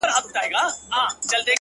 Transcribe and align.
راډيو، 0.09 1.41